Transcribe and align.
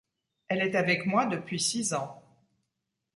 Elle 0.47 0.63
est 0.63 0.73
avec 0.75 1.05
moi 1.05 1.27
depuis 1.27 1.59
six 1.59 1.93
ans. 1.93 2.23